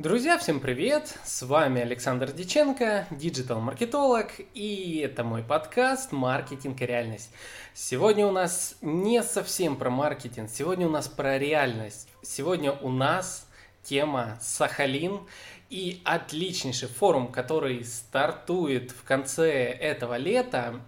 Друзья, 0.00 0.38
всем 0.38 0.60
привет! 0.60 1.14
С 1.24 1.42
вами 1.42 1.82
Александр 1.82 2.32
Диченко, 2.32 3.06
диджитал-маркетолог, 3.10 4.30
и 4.54 5.02
это 5.04 5.24
мой 5.24 5.42
подкаст 5.42 6.10
«Маркетинг 6.10 6.80
и 6.80 6.86
реальность». 6.86 7.30
Сегодня 7.74 8.26
у 8.26 8.32
нас 8.32 8.76
не 8.80 9.22
совсем 9.22 9.76
про 9.76 9.90
маркетинг, 9.90 10.48
сегодня 10.48 10.86
у 10.86 10.90
нас 10.90 11.06
про 11.06 11.38
реальность. 11.38 12.08
Сегодня 12.22 12.72
у 12.72 12.88
нас 12.88 13.46
тема 13.82 14.38
Сахалин 14.40 15.20
и 15.68 16.00
отличнейший 16.04 16.88
форум, 16.88 17.30
который 17.30 17.84
стартует 17.84 18.92
в 18.92 19.04
конце 19.04 19.50
этого 19.64 20.16
лета, 20.16 20.80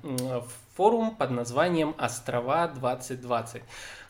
форум 0.75 1.17
под 1.17 1.33
названием 1.33 1.95
«Острова 1.99 2.73
2020». 2.75 3.63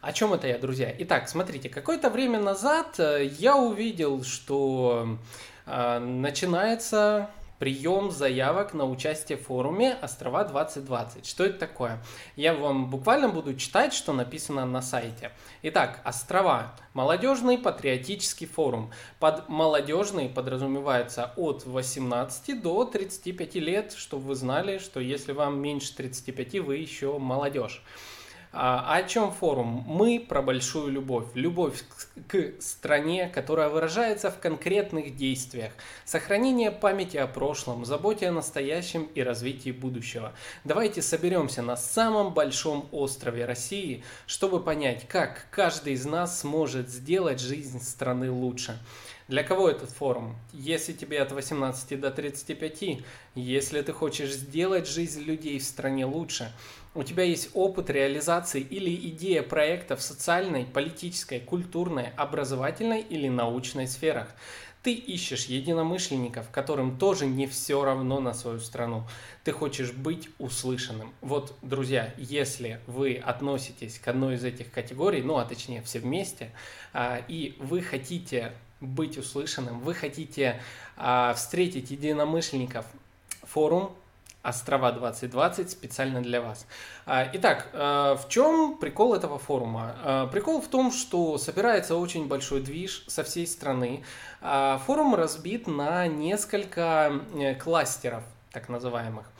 О 0.02 0.12
чем 0.12 0.34
это 0.34 0.48
я, 0.48 0.58
друзья? 0.58 0.92
Итак, 0.98 1.28
смотрите, 1.28 1.68
какое-то 1.68 2.10
время 2.10 2.40
назад 2.40 2.98
э, 2.98 3.24
я 3.38 3.56
увидел, 3.56 4.24
что 4.24 5.16
э, 5.64 5.98
начинается 6.00 7.30
прием 7.60 8.10
заявок 8.10 8.74
на 8.74 8.84
участие 8.84 9.38
в 9.38 9.42
форуме 9.42 9.96
«Острова 10.02 10.42
2020». 10.42 11.24
Что 11.24 11.44
это 11.44 11.56
такое? 11.56 12.02
Я 12.34 12.52
вам 12.52 12.90
буквально 12.90 13.28
буду 13.28 13.54
читать, 13.54 13.94
что 13.94 14.12
написано 14.12 14.66
на 14.66 14.82
сайте. 14.82 15.30
Итак, 15.62 16.00
«Острова»– 16.02 16.74
молодежный 16.94 17.56
патриотический 17.56 18.48
форум. 18.48 18.90
Под 19.20 19.48
молодежный 19.48 20.28
подразумевается 20.28 21.32
от 21.36 21.64
18 21.64 22.60
до 22.60 22.86
35 22.86 23.54
лет, 23.54 23.92
чтобы 23.92 24.24
вы 24.24 24.34
знали, 24.34 24.78
что 24.78 24.98
если 24.98 25.30
вам 25.30 25.60
меньше 25.60 25.94
35, 25.94 26.58
вы 26.58 26.78
еще 26.78 27.20
молодежь. 27.20 27.84
А, 28.54 28.96
о 28.96 29.02
чем 29.04 29.32
форум? 29.32 29.82
Мы 29.86 30.20
про 30.20 30.42
большую 30.42 30.92
любовь. 30.92 31.24
Любовь 31.32 31.82
к 32.28 32.60
стране, 32.60 33.30
которая 33.34 33.70
выражается 33.70 34.30
в 34.30 34.38
конкретных 34.38 35.16
действиях. 35.16 35.72
Сохранение 36.04 36.70
памяти 36.70 37.16
о 37.16 37.26
прошлом, 37.26 37.86
заботе 37.86 38.28
о 38.28 38.32
настоящем 38.32 39.04
и 39.14 39.22
развитии 39.22 39.70
будущего. 39.70 40.34
Давайте 40.64 41.00
соберемся 41.00 41.62
на 41.62 41.78
самом 41.78 42.34
большом 42.34 42.90
острове 42.92 43.46
России, 43.46 44.04
чтобы 44.26 44.62
понять, 44.62 45.08
как 45.08 45.46
каждый 45.50 45.94
из 45.94 46.04
нас 46.04 46.40
сможет 46.40 46.90
сделать 46.90 47.40
жизнь 47.40 47.80
страны 47.80 48.30
лучше. 48.30 48.78
Для 49.28 49.44
кого 49.44 49.70
этот 49.70 49.88
форум? 49.88 50.36
Если 50.52 50.92
тебе 50.92 51.22
от 51.22 51.32
18 51.32 51.98
до 51.98 52.10
35, 52.10 53.00
если 53.34 53.80
ты 53.80 53.92
хочешь 53.92 54.34
сделать 54.34 54.86
жизнь 54.86 55.22
людей 55.22 55.58
в 55.58 55.64
стране 55.64 56.04
лучше, 56.04 56.52
у 56.94 57.02
тебя 57.02 57.24
есть 57.24 57.50
опыт 57.54 57.88
реализации 57.90 58.60
или 58.60 58.94
идея 59.10 59.42
проекта 59.42 59.96
в 59.96 60.02
социальной, 60.02 60.64
политической, 60.64 61.40
культурной, 61.40 62.10
образовательной 62.16 63.00
или 63.00 63.28
научной 63.28 63.86
сферах. 63.86 64.28
Ты 64.82 64.92
ищешь 64.94 65.46
единомышленников, 65.46 66.50
которым 66.50 66.98
тоже 66.98 67.26
не 67.26 67.46
все 67.46 67.84
равно 67.84 68.18
на 68.18 68.34
свою 68.34 68.58
страну. 68.58 69.04
Ты 69.44 69.52
хочешь 69.52 69.92
быть 69.92 70.28
услышанным. 70.38 71.12
Вот, 71.20 71.56
друзья, 71.62 72.12
если 72.18 72.80
вы 72.88 73.14
относитесь 73.14 74.00
к 74.00 74.08
одной 74.08 74.34
из 74.34 74.44
этих 74.44 74.72
категорий, 74.72 75.22
ну 75.22 75.36
а 75.36 75.44
точнее 75.44 75.82
все 75.82 76.00
вместе, 76.00 76.50
а, 76.92 77.22
и 77.28 77.56
вы 77.60 77.80
хотите 77.80 78.52
быть 78.80 79.16
услышанным, 79.16 79.78
вы 79.80 79.94
хотите 79.94 80.60
а, 80.96 81.32
встретить 81.34 81.92
единомышленников, 81.92 82.84
форум 83.44 83.94
Острова 84.42 84.90
2020 84.90 85.70
специально 85.70 86.20
для 86.20 86.40
вас. 86.40 86.66
А, 87.06 87.28
итак, 87.32 87.68
а, 87.72 88.16
в 88.16 88.28
чем 88.28 88.76
прикол 88.76 89.14
этого 89.14 89.38
форума? 89.38 89.94
А, 90.02 90.26
прикол 90.26 90.60
в 90.60 90.66
том, 90.66 90.90
что 90.90 91.38
собирается 91.38 91.94
очень 91.94 92.26
большой 92.26 92.60
движ 92.60 93.04
со 93.06 93.22
всей 93.22 93.46
страны. 93.46 94.04
Форум 94.40 95.14
разбит 95.14 95.68
на 95.68 96.08
несколько 96.08 97.20
э, 97.34 97.54
кластеров, 97.54 98.24
так 98.50 98.68
называемых. 98.68 99.30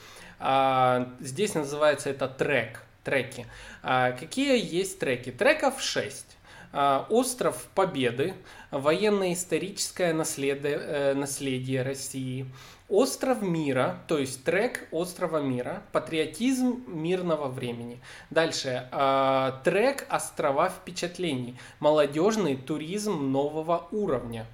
Здесь 1.21 1.55
называется 1.55 2.11
это 2.11 2.29
трек, 2.29 2.83
треки. 3.03 3.47
Какие 3.83 4.61
есть 4.65 4.99
треки? 5.01 5.33
Треков 5.33 5.81
6. 5.81 6.37
Остров 6.73 7.69
Победы, 7.75 8.35
военно-историческое 8.71 10.15
наследие, 10.15 10.79
э, 10.79 11.15
наследие 11.15 11.83
России, 11.83 12.47
Остров 12.89 13.43
мира, 13.43 14.01
то 14.07 14.19
есть 14.19 14.45
трек 14.45 14.89
Острова 14.91 15.41
мира, 15.41 15.83
патриотизм 15.93 16.85
мирного 16.87 17.49
времени. 17.49 18.01
Дальше, 18.31 18.89
э, 18.91 19.53
трек 19.65 20.07
Острова 20.09 20.69
впечатлений, 20.69 21.59
молодежный 21.81 22.57
туризм 22.57 23.33
нового 23.33 23.89
уровня. 23.93 24.47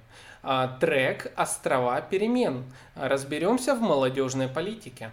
Э, 0.43 0.67
трек 0.79 1.31
Острова 1.35 2.01
перемен, 2.01 2.63
разберемся 2.95 3.75
в 3.75 3.81
молодежной 3.81 4.47
политике. 4.47 5.11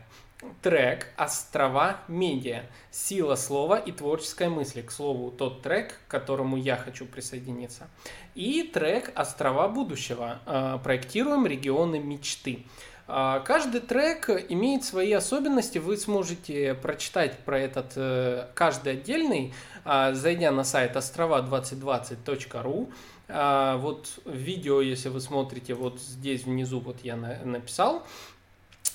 Трек 0.63 1.07
«Острова 1.17 2.01
медиа. 2.09 2.63
Сила 2.91 3.37
слова 3.37 3.79
и 3.79 3.91
творческой 3.91 4.49
мысли». 4.49 4.83
К 4.83 4.91
слову, 4.91 5.31
тот 5.31 5.63
трек, 5.63 6.01
к 6.07 6.11
которому 6.11 6.57
я 6.57 6.77
хочу 6.77 7.07
присоединиться. 7.07 7.89
И 8.35 8.63
трек 8.63 9.13
«Острова 9.15 9.69
будущего. 9.69 10.41
Э, 10.45 10.79
проектируем 10.83 11.47
регионы 11.47 11.99
мечты». 11.99 12.67
А, 13.09 13.41
каждый 13.41 13.81
трек 13.81 14.29
имеет 14.49 14.85
свои 14.85 15.13
особенности, 15.13 15.79
вы 15.79 15.97
сможете 15.97 16.75
прочитать 16.75 17.39
про 17.39 17.61
этот 17.61 17.93
э, 17.95 18.49
каждый 18.55 18.95
отдельный, 18.95 19.55
а, 19.85 20.13
зайдя 20.13 20.51
на 20.51 20.65
сайт 20.65 20.97
острова2020.ru. 20.97 22.93
А, 23.29 23.77
вот 23.79 24.19
видео, 24.25 24.81
если 24.81 25.09
вы 25.09 25.21
смотрите, 25.21 25.75
вот 25.75 26.01
здесь 26.01 26.45
внизу 26.45 26.81
вот 26.81 27.01
я 27.05 27.17
написал, 27.17 27.99
а, 27.99 28.07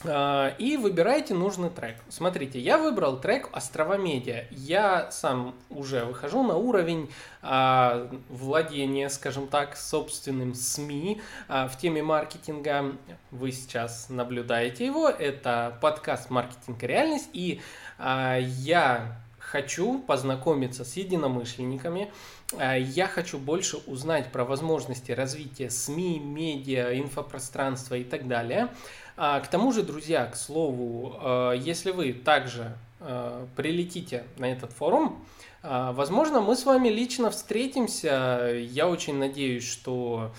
и 0.06 0.78
выбираете 0.78 1.34
нужный 1.34 1.70
трек. 1.70 1.96
Смотрите, 2.10 2.60
я 2.60 2.78
выбрал 2.78 3.20
трек 3.20 3.50
Острова 3.52 3.98
Медиа. 3.98 4.46
Я 4.52 5.12
сам 5.12 5.56
уже 5.70 6.06
выхожу 6.06 6.44
на 6.44 6.56
уровень 6.56 7.10
а, 7.42 8.10
владения, 8.30 9.10
скажем 9.10 9.48
так, 9.48 9.78
собственным 9.78 10.54
СМИ 10.54 11.22
а, 11.48 11.68
в 11.68 11.78
теме 11.78 12.04
маркетинга. 12.04 12.94
Вы 13.32 13.52
сейчас 13.52 14.10
наблюдаете 14.10 14.86
его. 14.86 15.10
Это 15.10 15.78
подкаст 15.82 16.30
«Маркетинг 16.30 16.84
и 16.84 16.88
реальность». 16.88 17.30
И 17.34 17.62
а, 17.98 18.38
я 18.38 19.22
хочу 19.52 20.00
познакомиться 20.00 20.86
с 20.86 20.96
единомышленниками, 20.96 22.10
а, 22.58 22.78
я 22.78 23.08
хочу 23.08 23.38
больше 23.38 23.78
узнать 23.86 24.32
про 24.32 24.46
возможности 24.46 25.12
развития 25.12 25.70
СМИ, 25.70 26.20
медиа, 26.20 26.98
инфопространства 26.98 27.96
и 27.96 28.04
так 28.04 28.28
далее. 28.28 28.70
А, 29.18 29.42
к 29.42 29.48
тому 29.48 29.74
же, 29.74 29.84
друзья, 29.84 30.26
к 30.26 30.38
слову, 30.38 31.18
а, 31.20 31.52
если 31.52 31.92
вы 31.92 32.14
также 32.14 32.78
а, 33.02 33.46
прилетите 33.56 34.24
на 34.38 34.46
этот 34.46 34.72
форум, 34.72 35.24
возможно, 35.64 36.42
мы 36.42 36.56
с 36.56 36.66
вами 36.66 36.90
лично 36.90 37.30
встретимся. 37.30 38.52
Я 38.58 38.88
очень 38.88 39.20
надеюсь, 39.20 39.64
что 39.64 40.32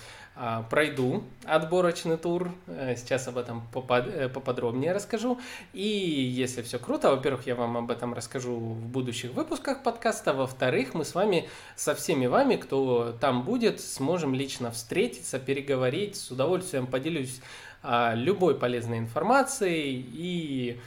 пройду 0.69 1.23
отборочный 1.45 2.17
тур. 2.17 2.51
Э, 2.67 2.95
сейчас 2.95 3.27
об 3.27 3.37
этом 3.37 3.63
э, 3.73 4.29
поподробнее 4.29 4.93
расскажу. 4.93 5.39
И 5.73 5.87
если 5.87 6.61
все 6.61 6.79
круто, 6.79 7.11
во-первых, 7.11 7.45
я 7.45 7.55
вам 7.55 7.77
об 7.77 7.91
этом 7.91 8.13
расскажу 8.13 8.55
в 8.55 8.87
будущих 8.87 9.33
выпусках 9.33 9.83
подкаста. 9.83 10.33
Во-вторых, 10.33 10.93
мы 10.93 11.05
с 11.05 11.13
вами, 11.13 11.49
со 11.75 11.93
всеми 11.93 12.25
вами, 12.25 12.55
кто 12.55 13.15
там 13.19 13.43
будет, 13.43 13.79
сможем 13.79 14.33
лично 14.33 14.71
встретиться, 14.71 15.39
переговорить. 15.39 16.15
С 16.15 16.31
удовольствием 16.31 16.87
поделюсь 16.87 17.39
а, 17.83 18.13
любой 18.15 18.55
полезной 18.55 18.99
информацией 18.99 20.05
и 20.13 20.79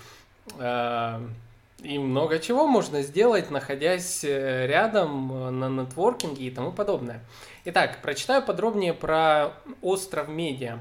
а, 0.59 1.23
и 1.87 1.99
много 1.99 2.39
чего 2.39 2.67
можно 2.67 3.03
сделать, 3.03 3.51
находясь 3.51 4.25
э, 4.25 4.67
рядом 4.67 5.33
э, 5.33 5.51
на 5.51 5.69
нетворкинге 5.69 6.47
и 6.47 6.51
тому 6.51 6.73
подобное. 6.73 7.25
Итак, 7.65 8.03
прочитаю 8.03 8.43
подробнее 8.43 8.93
про 8.93 9.53
остров 9.83 10.29
медиа. 10.29 10.81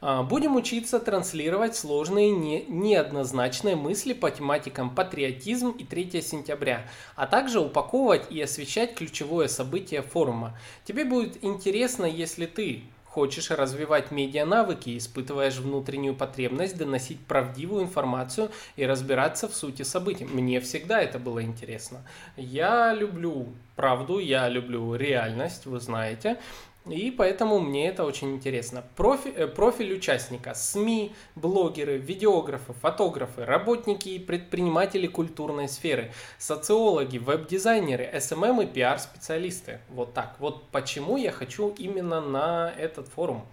А, 0.00 0.22
будем 0.22 0.56
учиться 0.56 0.98
транслировать 0.98 1.76
сложные, 1.76 2.30
не, 2.30 2.64
неоднозначные 2.66 3.76
мысли 3.76 4.12
по 4.12 4.30
тематикам 4.30 4.94
патриотизм 4.94 5.70
и 5.70 5.84
3 5.84 6.20
сентября, 6.20 6.86
а 7.14 7.26
также 7.26 7.60
упаковывать 7.60 8.30
и 8.30 8.40
освещать 8.40 8.96
ключевое 8.96 9.48
событие 9.48 10.02
форума. 10.02 10.58
Тебе 10.84 11.04
будет 11.04 11.42
интересно, 11.44 12.04
если 12.04 12.46
ты 12.46 12.82
Хочешь 13.14 13.52
развивать 13.52 14.10
медиа-навыки, 14.10 14.98
испытываешь 14.98 15.58
внутреннюю 15.58 16.16
потребность 16.16 16.76
доносить 16.76 17.24
правдивую 17.24 17.84
информацию 17.84 18.50
и 18.74 18.84
разбираться 18.84 19.46
в 19.46 19.54
сути 19.54 19.82
событий. 19.82 20.24
Мне 20.24 20.58
всегда 20.58 21.00
это 21.00 21.20
было 21.20 21.40
интересно. 21.44 22.04
Я 22.36 22.92
люблю 22.92 23.54
правду, 23.76 24.18
я 24.18 24.48
люблю 24.48 24.96
реальность, 24.96 25.66
вы 25.66 25.78
знаете. 25.78 26.38
И 26.86 27.10
поэтому 27.10 27.60
мне 27.60 27.88
это 27.88 28.04
очень 28.04 28.34
интересно. 28.34 28.84
Профи, 28.94 29.28
э, 29.28 29.46
профиль 29.46 29.94
участника, 29.94 30.52
СМИ, 30.54 31.14
блогеры, 31.34 31.96
видеографы, 31.96 32.74
фотографы, 32.74 33.44
работники 33.46 34.10
и 34.10 34.18
предприниматели 34.18 35.06
культурной 35.06 35.68
сферы, 35.68 36.12
социологи, 36.38 37.16
веб-дизайнеры, 37.16 38.04
эм 38.04 38.60
и 38.60 38.66
пиар-специалисты. 38.66 39.80
Вот 39.88 40.12
так. 40.12 40.36
Вот 40.40 40.68
почему 40.68 41.16
я 41.16 41.32
хочу 41.32 41.74
именно 41.78 42.20
на 42.20 42.70
этот 42.76 43.08
форум. 43.08 43.46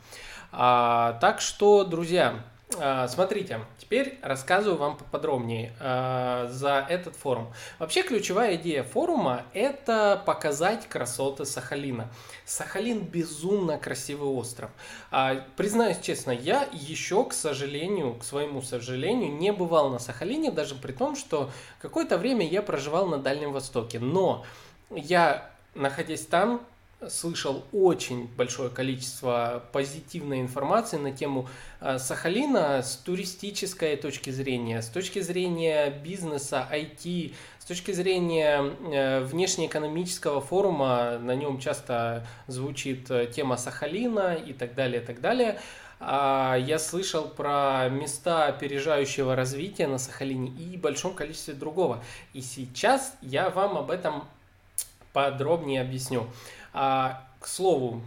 А, 0.52 1.18
так 1.22 1.40
что, 1.40 1.86
друзья, 1.86 2.44
смотрите, 3.08 3.60
теперь 3.78 4.18
рассказываю 4.22 4.78
вам 4.78 4.98
поподробнее 4.98 5.74
э, 5.80 6.48
за 6.50 6.86
этот 6.90 7.16
форум. 7.16 7.54
Вообще 7.80 8.04
ключевая 8.04 8.56
идея 8.56 8.84
форума– 8.84 9.44
это 9.54 10.22
показать 10.26 10.88
красоты 10.88 11.46
Сахалина. 11.46 12.10
Сахалин 12.46 13.02
безумно 13.02 13.78
красивый 13.78 14.30
остров. 14.30 14.72
А, 15.12 15.44
признаюсь 15.56 16.00
честно, 16.02 16.32
я 16.32 16.68
еще, 16.72 17.26
к 17.26 17.34
сожалению, 17.34 18.16
к 18.16 18.24
своему 18.24 18.62
сожалению, 18.62 19.32
не 19.34 19.52
бывал 19.52 19.90
на 19.90 20.00
Сахалине, 20.00 20.52
даже 20.52 20.76
при 20.76 20.92
том, 20.92 21.16
что 21.16 21.52
какое-то 21.82 22.18
время 22.18 22.48
я 22.48 22.62
проживал 22.62 23.08
на 23.08 23.18
Дальнем 23.18 23.52
Востоке. 23.52 24.00
Но 24.00 24.46
я, 24.90 25.52
находясь 25.76 26.26
там, 26.26 26.62
слышал 27.10 27.66
очень 27.72 28.28
большое 28.38 28.70
количество 28.70 29.64
позитивной 29.72 30.42
информации 30.42 30.98
на 30.98 31.12
тему 31.12 31.48
э, 31.80 31.98
Сахалина 31.98 32.84
с 32.84 32.96
туристической 32.98 33.96
точки 33.96 34.30
зрения, 34.30 34.82
с 34.82 34.88
точки 34.88 35.20
зрения 35.20 35.90
бизнеса, 35.90 36.68
IT, 36.72 37.34
с 37.60 37.66
точки 37.66 37.92
зрения 37.92 38.62
э, 38.62 39.22
внешнеэкономического 39.22 40.42
форума, 40.42 41.18
на 41.18 41.36
нем 41.36 41.60
часто 41.60 42.26
звучит 42.48 43.10
э, 43.10 43.28
тема 43.28 43.58
Сахалина 43.58 44.36
и 44.36 44.54
так 44.54 44.76
далее, 44.76 45.02
и 45.02 45.06
так 45.06 45.22
далее. 45.22 45.60
А, 46.00 46.56
я 46.56 46.80
слышал 46.80 47.28
про 47.28 47.88
места 47.90 48.46
опережающего 48.46 49.36
развития 49.36 49.88
на 49.88 49.98
Сахалине 49.98 50.52
и 50.52 50.78
большом 50.78 51.14
количестве 51.14 51.54
другого. 51.54 52.04
И 52.34 52.42
сейчас 52.42 53.16
я 53.22 53.50
вам 53.50 53.78
об 53.78 53.92
этом 53.92 54.24
подробнее 55.14 55.82
объясню. 55.82 56.28
А, 56.74 57.28
к 57.40 57.48
слову, 57.48 58.02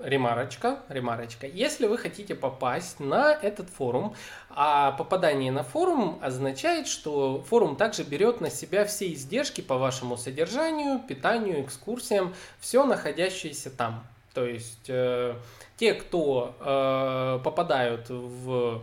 ремарочка, 0.00 0.80
ремарочка. 0.88 1.46
Если 1.46 1.86
вы 1.86 1.98
хотите 1.98 2.34
попасть 2.34 3.00
на 3.00 3.32
этот 3.32 3.68
форум, 3.68 4.14
а 4.50 4.92
попадание 4.92 5.50
на 5.50 5.62
форум 5.62 6.18
означает, 6.22 6.86
что 6.86 7.42
форум 7.42 7.76
также 7.76 8.04
берет 8.04 8.40
на 8.40 8.50
себя 8.50 8.84
все 8.84 9.12
издержки 9.12 9.60
по 9.60 9.76
вашему 9.76 10.16
содержанию, 10.16 11.00
питанию, 11.00 11.62
экскурсиям, 11.64 12.34
все 12.60 12.84
находящееся 12.84 13.70
там. 13.70 14.04
То 14.34 14.44
есть 14.44 14.88
э, 14.88 15.34
те, 15.76 15.94
кто 15.94 16.54
э, 16.60 17.40
попадают 17.42 18.08
в, 18.08 18.82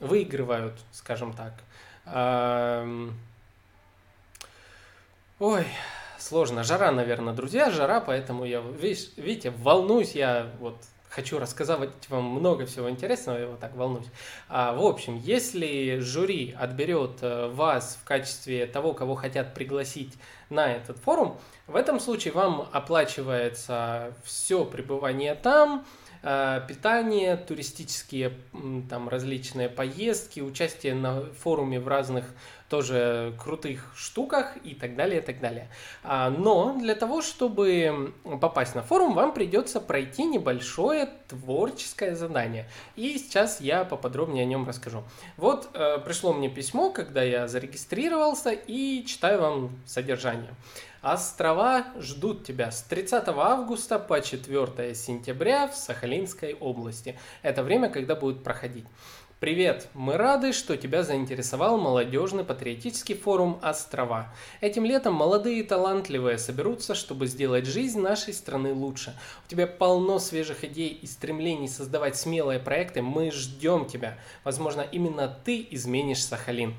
выигрывают, 0.00 0.74
скажем 0.92 1.34
так, 1.34 1.52
э, 2.06 3.10
ой, 5.38 5.66
сложно. 6.18 6.64
Жара, 6.64 6.90
наверное, 6.92 7.32
друзья, 7.32 7.70
жара, 7.70 8.00
поэтому 8.00 8.44
я, 8.44 8.60
видишь, 8.60 9.10
видите, 9.16 9.50
волнуюсь 9.50 10.12
я, 10.12 10.50
вот, 10.60 10.76
хочу 11.08 11.38
рассказать 11.38 11.90
вам 12.08 12.24
много 12.24 12.66
всего 12.66 12.90
интересного, 12.90 13.38
я 13.38 13.46
вот 13.46 13.60
так 13.60 13.74
волнуюсь. 13.74 14.06
А, 14.48 14.72
в 14.72 14.84
общем, 14.84 15.16
если 15.16 15.98
жюри 16.00 16.54
отберет 16.58 17.18
э, 17.22 17.48
вас 17.48 17.98
в 18.02 18.06
качестве 18.06 18.66
того, 18.66 18.92
кого 18.92 19.14
хотят 19.14 19.54
пригласить 19.54 20.14
на 20.50 20.72
этот 20.72 20.98
форум, 20.98 21.38
в 21.66 21.76
этом 21.76 22.00
случае 22.00 22.32
вам 22.32 22.68
оплачивается 22.72 24.14
все 24.24 24.64
пребывание 24.64 25.34
там, 25.34 25.84
питание, 26.22 27.36
туристические 27.36 28.32
там 28.88 29.08
различные 29.08 29.68
поездки, 29.68 30.40
участие 30.40 30.94
на 30.94 31.22
форуме 31.32 31.80
в 31.80 31.88
разных 31.88 32.24
тоже 32.68 33.34
крутых 33.42 33.92
штуках 33.96 34.56
и 34.62 34.74
так 34.74 34.94
далее, 34.94 35.20
и 35.20 35.24
так 35.24 35.40
далее. 35.40 35.68
А, 36.02 36.30
но 36.30 36.76
для 36.78 36.94
того, 36.94 37.22
чтобы 37.22 38.12
попасть 38.40 38.74
на 38.74 38.82
форум, 38.82 39.14
вам 39.14 39.32
придется 39.32 39.80
пройти 39.80 40.24
небольшое 40.24 41.08
творческое 41.28 42.14
задание. 42.14 42.68
И 42.96 43.18
сейчас 43.18 43.60
я 43.60 43.84
поподробнее 43.84 44.42
о 44.42 44.46
нем 44.46 44.66
расскажу. 44.66 45.02
Вот 45.36 45.70
э, 45.74 45.98
пришло 46.04 46.32
мне 46.32 46.48
письмо, 46.48 46.90
когда 46.90 47.22
я 47.22 47.48
зарегистрировался 47.48 48.50
и 48.50 49.04
читаю 49.06 49.40
вам 49.40 49.78
содержание. 49.86 50.50
Острова 51.00 51.86
ждут 52.00 52.44
тебя 52.44 52.72
с 52.72 52.82
30 52.82 53.28
августа 53.28 54.00
по 54.00 54.20
4 54.20 54.94
сентября 54.96 55.68
в 55.68 55.76
Сахалинской 55.76 56.54
области. 56.54 57.16
Это 57.42 57.62
время, 57.62 57.88
когда 57.88 58.16
будет 58.16 58.42
проходить. 58.42 58.84
Привет! 59.38 59.86
Мы 59.94 60.16
рады, 60.16 60.52
что 60.52 60.76
тебя 60.76 61.04
заинтересовал 61.04 61.78
молодежный 61.78 62.42
патриотический 62.42 63.14
форум 63.14 63.60
«Острова». 63.62 64.34
Этим 64.60 64.84
летом 64.84 65.14
молодые 65.14 65.60
и 65.60 65.62
талантливые 65.62 66.38
соберутся, 66.38 66.96
чтобы 66.96 67.28
сделать 67.28 67.64
жизнь 67.64 68.00
нашей 68.00 68.34
страны 68.34 68.74
лучше. 68.74 69.16
У 69.46 69.48
тебя 69.48 69.68
полно 69.68 70.18
свежих 70.18 70.64
идей 70.64 70.88
и 70.88 71.06
стремлений 71.06 71.68
создавать 71.68 72.16
смелые 72.16 72.58
проекты. 72.58 73.00
Мы 73.00 73.30
ждем 73.30 73.86
тебя. 73.86 74.18
Возможно, 74.42 74.80
именно 74.80 75.28
ты 75.28 75.64
изменишь 75.70 76.24
Сахалин. 76.24 76.74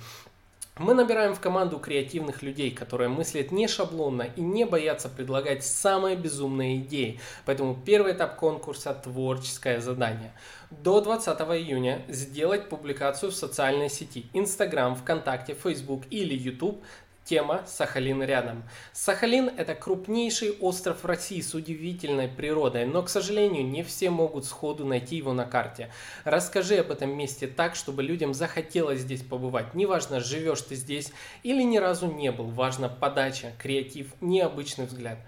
Мы 0.80 0.94
набираем 0.94 1.36
в 1.36 1.42
команду 1.42 1.78
креативных 1.78 2.42
людей, 2.42 2.72
которые 2.72 3.10
мыслят 3.10 3.52
не 3.52 3.68
шаблонно 3.68 4.30
и 4.38 4.40
не 4.42 4.66
боятся 4.66 5.10
предлагать 5.10 5.66
самые 5.66 6.16
безумные 6.16 6.78
идеи. 6.78 7.20
Поэтому 7.46 7.76
первый 7.76 8.14
этап 8.14 8.38
конкурса– 8.38 8.94
творческое 9.04 9.82
задание. 9.82 10.32
До 10.72 11.02
20 11.02 11.38
июня 11.38 12.06
сделать 12.08 12.70
публикацию 12.70 13.34
в 13.34 13.36
социальной 13.36 13.90
сети 13.90 14.28
Instagram, 14.32 14.96
ВКонтакте, 14.96 15.54
Facebook 15.54 16.04
или 16.12 16.34
YouTube 16.34 16.82
Тема 17.30 17.62
«Сахалин 17.68 18.24
рядом». 18.24 18.64
Сахалин– 18.92 19.52
это 19.58 19.76
крупнейший 19.76 20.54
остров 20.62 21.04
в 21.04 21.06
России 21.06 21.42
с 21.42 21.54
удивительной 21.54 22.28
природой, 22.28 22.88
но, 22.88 23.04
к 23.04 23.10
сожалению, 23.10 23.64
не 23.68 23.84
все 23.84 24.10
могут 24.10 24.46
сходу 24.46 24.84
найти 24.84 25.18
его 25.18 25.32
на 25.32 25.46
карте. 25.46 25.92
Расскажи 26.24 26.78
об 26.78 26.90
этом 26.90 27.16
месте 27.16 27.46
так, 27.46 27.76
чтобы 27.76 28.02
людям 28.02 28.34
захотелось 28.34 29.02
здесь 29.02 29.22
побывать. 29.22 29.76
Неважно, 29.76 30.22
живешь 30.22 30.64
ты 30.64 30.74
здесь 30.74 31.12
или 31.44 31.62
ни 31.62 31.78
разу 31.78 32.08
не 32.08 32.32
был, 32.32 32.48
важна 32.48 32.90
подача, 32.90 33.54
креатив, 33.60 34.08
необычный 34.22 34.88
взгляд 34.88 35.20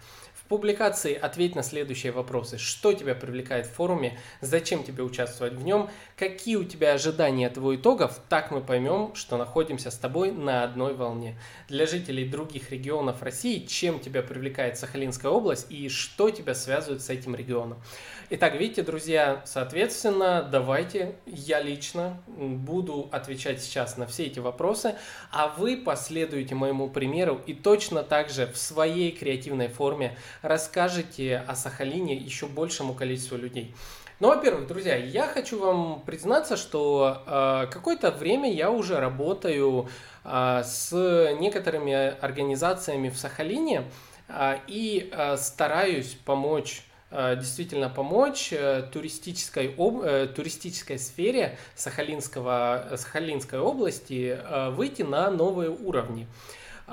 публикации 0.51 1.15
ответь 1.15 1.55
на 1.55 1.63
следующие 1.63 2.11
вопросы. 2.11 2.57
Что 2.57 2.91
тебя 2.91 3.15
привлекает 3.15 3.67
в 3.67 3.71
форуме? 3.71 4.19
Зачем 4.41 4.83
тебе 4.83 5.01
участвовать 5.01 5.53
в 5.53 5.63
нем? 5.63 5.89
Какие 6.21 6.57
у 6.57 6.63
тебя 6.63 6.93
ожидания 6.93 7.47
от 7.47 7.57
его 7.57 7.75
итогов? 7.75 8.21
Так 8.29 8.51
мы 8.51 8.61
поймем, 8.61 9.15
что 9.15 9.37
находимся 9.37 9.89
с 9.89 9.95
тобой 9.95 10.31
на 10.31 10.63
одной 10.63 10.93
волне. 10.93 11.35
Для 11.67 11.87
жителей 11.87 12.29
других 12.29 12.69
регионов 12.69 13.23
России, 13.23 13.65
чем 13.65 13.99
тебя 13.99 14.21
привлекает 14.21 14.77
Сахалинская 14.77 15.31
область 15.31 15.71
и 15.71 15.89
что 15.89 16.29
тебя 16.29 16.53
связывает 16.53 17.01
с 17.01 17.09
этим 17.09 17.33
регионом? 17.33 17.81
Итак, 18.29 18.53
видите, 18.53 18.83
друзья, 18.83 19.41
соответственно, 19.45 20.47
давайте 20.47 21.15
я 21.25 21.59
лично 21.59 22.21
буду 22.27 23.09
отвечать 23.11 23.59
сейчас 23.63 23.97
на 23.97 24.05
все 24.05 24.27
эти 24.27 24.37
вопросы, 24.37 24.93
а 25.31 25.47
вы 25.47 25.75
последуете 25.75 26.53
моему 26.53 26.87
примеру 26.87 27.41
и 27.47 27.55
точно 27.55 28.03
так 28.03 28.29
же 28.29 28.45
в 28.45 28.57
своей 28.57 29.11
креативной 29.11 29.69
форме 29.69 30.15
расскажете 30.43 31.43
о 31.47 31.55
Сахалине 31.55 32.15
еще 32.15 32.45
большему 32.45 32.93
количеству 32.93 33.37
людей. 33.37 33.73
Ну, 34.21 34.27
во-первых, 34.27 34.67
друзья, 34.67 34.95
я 34.95 35.25
хочу 35.25 35.57
вам 35.57 36.03
признаться, 36.05 36.55
что 36.55 37.23
э, 37.25 37.65
какое-то 37.71 38.11
время 38.11 38.53
я 38.53 38.69
уже 38.69 38.99
работаю 38.99 39.89
э, 40.23 40.61
с 40.63 40.91
некоторыми 41.39 42.19
организациями 42.19 43.09
в 43.09 43.17
Сахалине 43.17 43.85
э, 44.27 44.59
и 44.67 45.09
э, 45.11 45.37
стараюсь 45.37 46.15
помочь 46.23 46.83
Э, 47.11 47.35
действительно 47.35 47.89
помочь 47.89 48.53
э, 48.53 48.83
туристической, 48.91 49.75
об, 49.77 50.01
э, 50.01 50.27
туристической 50.27 50.97
сфере 50.97 51.57
Сахалинского, 51.75 52.93
Сахалинской 52.95 53.59
области 53.59 54.39
выйти 54.71 55.01
на 55.01 55.29
новые 55.29 55.71
уровни. 55.71 56.27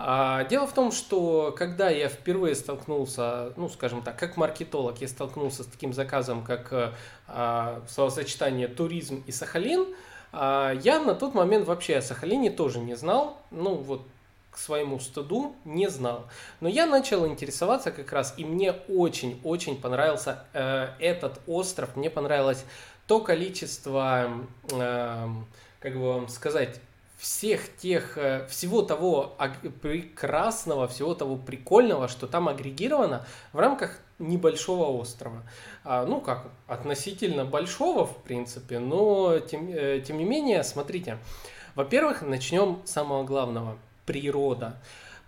А, 0.00 0.44
дело 0.44 0.68
в 0.68 0.72
том, 0.72 0.92
что 0.92 1.52
когда 1.56 1.90
я 1.90 2.08
впервые 2.08 2.54
столкнулся, 2.54 3.52
ну, 3.56 3.68
скажем 3.68 4.00
так, 4.02 4.16
как 4.16 4.36
маркетолог, 4.36 5.00
я 5.00 5.08
столкнулся 5.08 5.64
с 5.64 5.66
таким 5.66 5.92
заказом, 5.92 6.44
как 6.44 6.94
а, 7.26 7.82
словосочетание 7.88 8.68
туризм 8.68 9.24
и 9.26 9.32
Сахалин, 9.32 9.86
а, 10.30 10.72
я 10.84 11.00
на 11.00 11.14
тот 11.14 11.34
момент 11.34 11.66
вообще 11.66 11.96
о 11.96 12.02
Сахалине 12.02 12.50
тоже 12.50 12.78
не 12.78 12.94
знал. 12.94 13.38
Ну, 13.50 13.74
вот 13.74 14.02
своему 14.54 15.00
стыду 15.00 15.54
не 15.64 15.88
знал. 15.88 16.26
Но 16.60 16.68
я 16.68 16.86
начал 16.86 17.26
интересоваться 17.26 17.90
как 17.90 18.12
раз, 18.12 18.34
и 18.36 18.44
мне 18.44 18.72
очень-очень 18.88 19.80
понравился 19.80 20.44
э, 20.52 20.88
этот 20.98 21.40
остров, 21.46 21.96
мне 21.96 22.10
понравилось 22.10 22.64
то 23.06 23.20
количество, 23.20 24.30
э, 24.70 25.28
как 25.80 25.94
бы 25.94 26.12
вам 26.12 26.28
сказать, 26.28 26.80
всех 27.18 27.76
тех, 27.76 28.16
э, 28.16 28.46
всего 28.48 28.82
того 28.82 29.36
прекрасного, 29.82 30.88
всего 30.88 31.14
того 31.14 31.36
прикольного, 31.36 32.08
что 32.08 32.26
там 32.26 32.48
агрегировано 32.48 33.26
в 33.52 33.58
рамках 33.58 33.98
небольшого 34.18 34.98
острова. 34.98 35.42
А, 35.84 36.06
ну 36.06 36.20
как, 36.20 36.46
относительно 36.66 37.44
большого, 37.44 38.06
в 38.06 38.16
принципе, 38.22 38.78
но 38.78 39.38
тем, 39.40 39.68
э, 39.68 40.00
тем 40.06 40.18
не 40.18 40.24
менее, 40.24 40.64
смотрите, 40.64 41.18
во-первых, 41.74 42.22
начнем 42.22 42.80
с 42.84 42.92
самого 42.92 43.24
главного– 43.24 43.76
природа. 44.08 44.78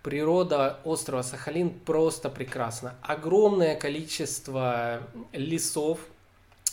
Природа 0.01 0.79
острова 0.83 1.21
Сахалин 1.21 1.69
просто 1.69 2.31
прекрасна. 2.31 2.95
Огромное 3.03 3.75
количество 3.75 5.03
лесов, 5.31 5.99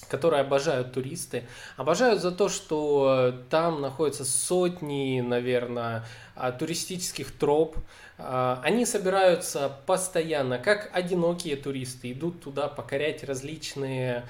которые 0.08 0.40
обожают 0.40 0.92
туристы. 0.92 1.44
Обожают 1.76 2.20
за 2.20 2.32
то, 2.32 2.48
что 2.48 3.34
там 3.50 3.80
находятся 3.80 4.24
сотни, 4.24 5.20
наверное, 5.20 6.04
а, 6.34 6.52
туристических 6.52 7.32
троп. 7.32 7.76
А, 8.16 8.60
они 8.64 8.86
собираются 8.86 9.70
постоянно, 9.86 10.58
как 10.58 10.90
одинокие 10.92 11.56
туристы, 11.56 12.12
идут 12.12 12.42
туда 12.42 12.68
покорять 12.68 13.24
различные 13.24 14.24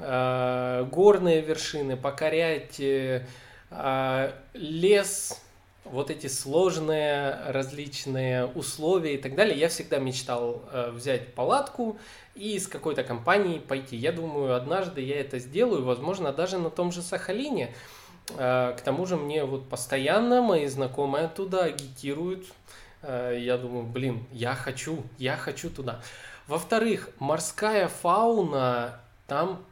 а, 0.00 0.84
горные 0.84 1.40
вершины, 1.40 1.96
покорять 1.96 2.80
э, 2.80 3.24
лес, 4.54 5.42
вот 5.92 6.10
эти 6.10 6.26
сложные 6.26 7.38
различные 7.46 8.46
условия 8.46 9.14
и 9.14 9.18
так 9.18 9.34
далее. 9.34 9.58
Я 9.58 9.68
всегда 9.68 9.98
мечтал 9.98 10.62
э, 10.72 10.90
взять 10.90 11.34
палатку 11.34 11.98
и 12.34 12.58
с 12.58 12.66
какой-то 12.68 13.04
компанией 13.04 13.58
пойти. 13.60 13.96
Я 13.96 14.12
думаю, 14.12 14.54
однажды 14.54 15.00
я 15.00 15.20
это 15.20 15.38
сделаю, 15.38 15.84
возможно, 15.84 16.32
даже 16.32 16.58
на 16.58 16.70
том 16.70 16.92
же 16.92 17.02
Сахалине. 17.02 17.74
Э, 18.36 18.74
к 18.76 18.80
тому 18.82 19.06
же 19.06 19.16
мне 19.16 19.44
вот 19.44 19.68
постоянно 19.68 20.42
мои 20.42 20.66
знакомые 20.66 21.26
оттуда 21.26 21.64
агитируют. 21.64 22.46
Э, 23.02 23.36
я 23.38 23.58
думаю, 23.58 23.84
блин, 23.84 24.24
я 24.32 24.54
хочу, 24.54 25.02
я 25.18 25.36
хочу 25.36 25.70
туда. 25.70 26.00
Во-вторых, 26.46 27.10
морская 27.18 27.88
фауна, 27.88 29.00
там 29.26 29.64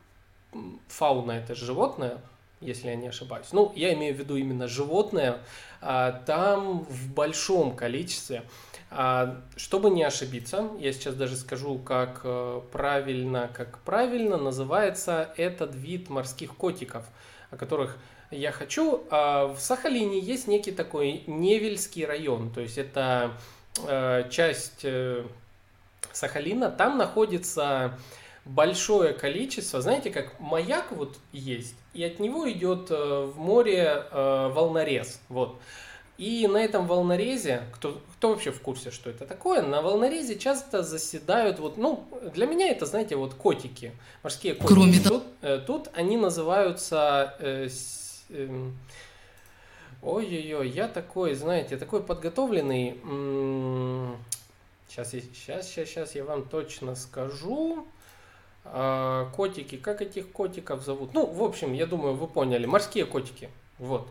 фауна 0.89 1.33
это 1.33 1.55
животное, 1.55 2.19
если 2.61 2.89
я 2.89 2.97
не 2.97 3.09
ошибаюсь. 3.09 3.49
Ну, 3.53 3.73
я 3.77 3.93
имею 3.95 4.15
в 4.15 4.19
виду 4.19 4.37
именно 4.37 4.69
животное, 4.69 5.39
а, 5.81 6.13
там 6.27 6.85
в 6.85 7.13
большом 7.13 7.77
количестве. 7.77 8.43
А, 8.91 9.43
чтобы 9.57 9.91
не 9.91 10.05
ошибиться, 10.05 10.69
я 10.79 10.93
сейчас 10.93 11.15
даже 11.15 11.37
скажу, 11.37 11.79
как 11.79 12.21
э, 12.23 12.61
правильно, 12.71 13.51
как 13.53 13.79
правильно 13.81 14.37
называется 14.37 15.33
этот 15.37 15.75
вид 15.75 16.09
морских 16.09 16.55
котиков, 16.55 17.05
о 17.51 17.57
которых 17.57 17.99
я 18.31 18.53
хочу. 18.53 19.05
А, 19.11 19.49
в 19.49 19.59
Сахалине 19.61 20.21
есть 20.21 20.47
некий 20.47 20.73
такой 20.73 21.25
Невельский 21.27 22.07
район, 22.07 22.51
то 22.51 22.61
есть 22.61 22.79
это 22.79 23.33
э, 23.87 24.29
часть 24.31 24.85
э, 24.85 25.25
Сахалина, 26.13 26.71
там 26.71 26.97
находится 26.97 27.99
большое 28.47 29.13
количество, 29.13 29.81
знаете, 29.81 30.11
как 30.11 30.39
маяк 30.39 30.93
вот 30.93 31.19
есть, 31.33 31.75
и 31.93 32.05
от 32.05 32.21
него 32.21 32.51
идет 32.51 32.91
э, 32.91 32.95
в 32.95 33.39
море 33.39 34.07
э, 34.11 34.51
волнорез, 34.53 35.21
вот. 35.29 35.61
И 36.17 36.47
на 36.47 36.57
этом 36.57 36.87
волнорезе, 36.87 37.65
кто, 37.75 38.01
кто 38.15 38.31
вообще 38.31 38.51
в 38.51 38.63
курсе, 38.63 38.91
что 38.91 39.11
это 39.11 39.27
такое, 39.27 39.61
на 39.61 39.83
волнорезе 39.83 40.39
часто 40.39 40.83
заседают, 40.83 41.59
вот, 41.59 41.77
ну, 41.77 42.09
для 42.35 42.47
меня 42.47 42.69
это, 42.69 42.87
знаете, 42.87 43.17
вот 43.17 43.35
котики, 43.35 43.93
морские 44.23 44.55
котики. 44.55 44.75
Кроме. 44.75 45.01
Тут, 45.01 45.25
э, 45.43 45.61
тут 45.67 45.91
они 45.93 46.17
называются... 46.17 47.35
Э, 47.39 47.69
э, 48.31 48.71
Ой-ой-ой, 50.03 50.69
я 50.69 50.87
такой, 50.87 51.35
знаете, 51.35 51.77
такой 51.77 52.01
подготовленный. 52.01 53.01
Сейчас, 54.89 55.11
сейчас, 55.11 55.67
сейчас, 55.67 55.89
сейчас 55.89 56.15
я 56.15 56.25
вам 56.25 56.45
точно 56.49 56.95
скажу. 56.95 57.89
А, 58.73 59.31
котики, 59.35 59.77
как 59.77 60.03
этих 60.03 60.31
котиков 60.33 60.85
зовут? 60.85 61.15
Ну, 61.15 61.27
в 61.27 61.43
общем, 61.43 61.73
я 61.73 61.87
думаю, 61.87 62.15
вы 62.15 62.27
поняли. 62.27 62.67
Морские 62.67 63.07
котики. 63.07 63.49
Вот. 63.79 64.09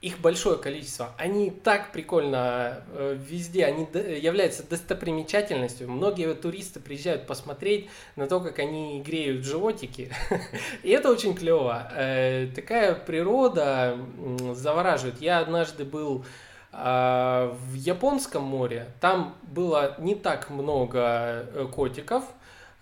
Их 0.00 0.20
большое 0.20 0.58
количество. 0.58 1.12
Они 1.18 1.50
так 1.50 1.90
прикольно 1.90 2.84
э, 2.92 3.18
везде, 3.18 3.64
они 3.64 3.88
являются 4.20 4.62
достопримечательностью. 4.62 5.90
Многие 5.90 6.34
туристы 6.34 6.78
приезжают 6.78 7.26
посмотреть 7.26 7.88
на 8.14 8.28
то, 8.28 8.38
как 8.38 8.60
они 8.60 9.02
греют 9.02 9.44
животики. 9.44 10.12
И 10.84 10.90
это 10.90 11.10
очень 11.10 11.34
клево. 11.34 11.90
Э, 11.96 12.46
такая 12.54 12.94
природа 12.94 13.98
завораживает. 14.54 15.20
Я 15.20 15.40
однажды 15.40 15.84
был 15.84 16.24
а, 16.70 17.56
в 17.70 17.74
Японском 17.74 18.42
море. 18.42 18.88
Там 19.00 19.34
было 19.42 19.96
не 19.98 20.14
так 20.14 20.50
много 20.50 21.00
э, 21.00 21.66
котиков, 21.74 22.24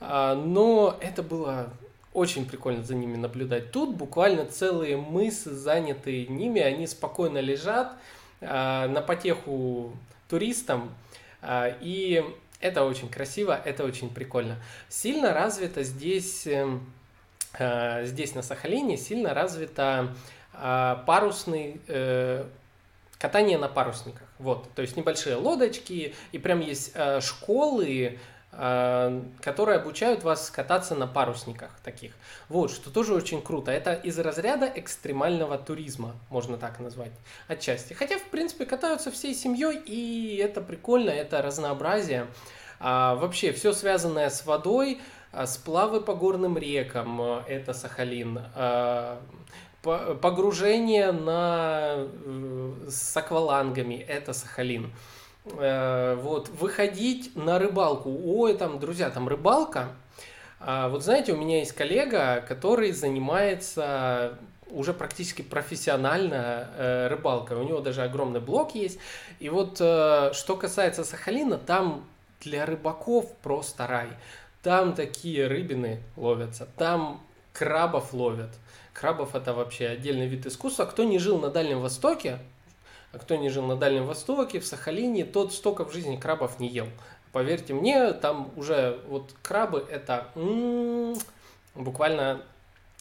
но 0.00 0.96
это 1.00 1.22
было 1.22 1.70
очень 2.16 2.46
прикольно 2.46 2.82
за 2.82 2.94
ними 2.94 3.16
наблюдать. 3.16 3.72
Тут 3.72 3.94
буквально 3.94 4.46
целые 4.46 4.96
мысы, 4.96 5.50
занятые 5.52 6.26
ними, 6.26 6.62
они 6.62 6.86
спокойно 6.86 7.38
лежат 7.38 7.92
а, 8.40 8.88
на 8.88 9.02
потеху 9.02 9.92
туристам, 10.26 10.94
а, 11.42 11.76
и 11.82 12.24
это 12.58 12.84
очень 12.84 13.10
красиво, 13.10 13.60
это 13.62 13.84
очень 13.84 14.08
прикольно. 14.08 14.56
Сильно 14.88 15.34
развито 15.34 15.82
здесь, 15.82 16.46
эм, 16.46 16.90
здесь 18.04 18.34
на 18.34 18.42
Сахалине, 18.42 18.96
сильно 18.96 19.34
развито 19.34 20.14
парусный 20.52 21.82
э, 21.86 22.46
катание 23.18 23.58
на 23.58 23.68
парусниках. 23.68 24.26
Вот, 24.38 24.70
то 24.74 24.80
есть 24.80 24.96
небольшие 24.96 25.36
лодочки, 25.36 26.14
и 26.32 26.38
прям 26.38 26.60
есть 26.60 26.92
э, 26.94 27.20
школы, 27.20 28.18
Э, 28.18 28.35
которые 28.56 29.78
обучают 29.78 30.24
вас 30.24 30.48
кататься 30.50 30.94
на 30.94 31.06
парусниках 31.06 31.70
таких. 31.84 32.12
Вот, 32.48 32.70
что 32.70 32.90
тоже 32.90 33.12
очень 33.14 33.42
круто. 33.42 33.70
Это 33.70 33.92
из 33.92 34.18
разряда 34.18 34.70
экстремального 34.74 35.58
туризма, 35.58 36.14
можно 36.30 36.56
так 36.56 36.80
назвать, 36.80 37.12
отчасти. 37.48 37.92
Хотя, 37.92 38.18
в 38.18 38.24
принципе, 38.24 38.64
катаются 38.64 39.10
всей 39.10 39.34
семьей, 39.34 39.78
и 39.84 40.36
это 40.36 40.62
прикольно, 40.62 41.10
это 41.10 41.42
разнообразие. 41.42 42.28
А, 42.80 43.14
вообще, 43.14 43.52
все 43.52 43.72
связанное 43.72 44.30
с 44.30 44.44
водой, 44.46 45.00
а, 45.32 45.46
сплавы 45.46 46.00
по 46.00 46.14
горным 46.14 46.56
рекам, 46.56 47.20
э, 47.20 47.42
это 47.48 47.72
Сахалин, 47.74 48.40
а, 48.54 49.20
погружение 49.82 51.12
на, 51.12 51.94
э, 51.96 52.72
с 52.88 53.16
аквалангами, 53.16 53.94
это 53.94 54.32
Сахалин. 54.32 54.92
Э, 55.52 56.18
вот, 56.20 56.48
выходить 56.48 57.34
на 57.36 57.58
рыбалку. 57.58 58.10
Ой, 58.24 58.56
там, 58.56 58.80
друзья, 58.80 59.10
там 59.10 59.28
рыбалка. 59.28 59.88
А, 60.58 60.88
вот 60.88 61.04
знаете, 61.04 61.32
у 61.32 61.36
меня 61.36 61.58
есть 61.58 61.72
коллега, 61.72 62.44
который 62.48 62.92
занимается 62.92 64.38
уже 64.70 64.92
практически 64.92 65.42
профессионально 65.42 66.68
э, 66.76 67.06
рыбалкой. 67.08 67.58
У 67.58 67.62
него 67.62 67.80
даже 67.80 68.02
огромный 68.02 68.40
блог 68.40 68.74
есть. 68.74 68.98
И 69.38 69.48
вот 69.48 69.76
э, 69.80 70.32
что 70.32 70.56
касается 70.56 71.04
Сахалина, 71.04 71.58
там 71.58 72.04
для 72.40 72.66
рыбаков 72.66 73.32
просто 73.42 73.86
рай. 73.86 74.08
Там 74.62 74.94
такие 74.94 75.46
рыбины 75.46 76.02
ловятся, 76.16 76.66
там 76.76 77.20
крабов 77.52 78.12
ловят. 78.12 78.50
Крабов 78.92 79.36
это 79.36 79.54
вообще 79.54 79.86
отдельный 79.86 80.26
вид 80.26 80.46
искусства. 80.46 80.86
Кто 80.86 81.04
не 81.04 81.20
жил 81.20 81.38
на 81.38 81.50
Дальнем 81.50 81.80
Востоке, 81.80 82.40
кто 83.20 83.36
не 83.36 83.48
жил 83.48 83.64
на 83.64 83.76
Дальнем 83.76 84.04
Востоке, 84.04 84.60
в 84.60 84.66
Сахалине, 84.66 85.24
тот 85.24 85.52
столько 85.52 85.84
в 85.84 85.92
жизни 85.92 86.16
крабов 86.16 86.58
не 86.60 86.68
ел. 86.68 86.86
Поверьте 87.32 87.74
мне, 87.74 88.12
там 88.12 88.50
уже 88.56 89.00
вот 89.08 89.34
крабы 89.42 89.84
это 89.90 90.28
м-м, 90.34 91.16
буквально 91.74 92.42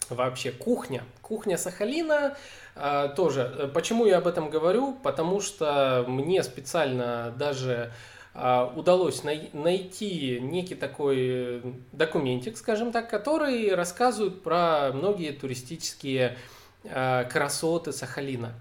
вообще 0.10 0.52
кухня. 0.52 1.04
Кухня 1.22 1.58
Сахалина 1.58 2.36
а, 2.76 3.08
тоже. 3.10 3.72
Почему 3.74 4.06
я 4.06 4.18
об 4.18 4.28
этом 4.28 4.50
говорю? 4.50 4.94
Потому 5.04 5.42
что 5.42 6.06
мне 6.08 6.44
специально 6.44 7.34
даже 7.38 7.92
а, 8.34 8.72
удалось 8.76 9.24
най- 9.24 9.50
найти 9.54 10.40
некий 10.42 10.76
такой 10.76 11.64
документик, 11.94 12.58
скажем 12.58 12.92
так, 12.92 13.10
который 13.10 13.74
рассказывает 13.74 14.44
про 14.44 14.92
многие 14.94 15.32
туристические 15.32 16.38
а, 16.84 17.24
красоты 17.24 17.94
Сахалина. 17.94 18.54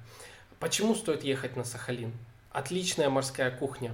Почему 0.60 0.94
стоит 0.94 1.24
ехать 1.24 1.56
на 1.56 1.64
Сахалин? 1.64 2.12
Отличная 2.50 3.10
морская 3.10 3.50
кухня, 3.50 3.92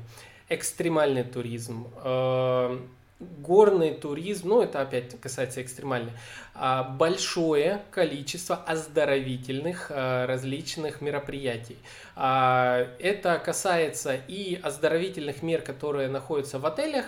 экстремальный 0.48 1.24
туризм, 1.24 1.88
э, 2.04 2.78
горный 3.20 3.94
туризм, 3.94 4.48
ну 4.48 4.62
это 4.62 4.80
опять 4.80 5.20
касается 5.20 5.62
экстремальный, 5.62 6.12
а, 6.54 6.82
большое 6.82 7.82
количество 7.90 8.56
оздоровительных 8.56 9.90
э, 9.90 10.24
различных 10.24 11.00
мероприятий. 11.00 11.76
А, 12.16 12.86
это 12.98 13.38
касается 13.38 14.18
и 14.26 14.58
оздоровительных 14.62 15.42
мер, 15.42 15.60
которые 15.60 16.08
находятся 16.08 16.58
в 16.58 16.66
отелях, 16.66 17.06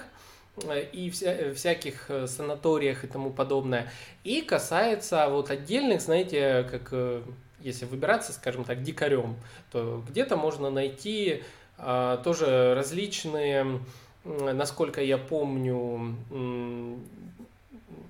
э, 0.57 0.85
и 0.93 1.11
вся, 1.11 1.55
всяких 1.55 2.11
санаториях 2.27 3.05
и 3.05 3.07
тому 3.07 3.31
подобное. 3.31 3.91
И 4.23 4.43
касается 4.43 5.29
вот 5.29 5.51
отдельных, 5.51 6.03
знаете, 6.03 6.67
как 6.71 6.93
если 7.63 7.85
выбираться, 7.85 8.33
скажем 8.33 8.65
так, 8.65 8.83
дикарем, 8.83 9.37
то 9.71 10.03
где-то 10.09 10.37
можно 10.37 10.71
найти 10.71 11.43
а, 11.79 12.19
тоже 12.19 12.75
различные, 12.75 13.81
насколько 14.25 15.03
я 15.03 15.19
помню, 15.19 16.17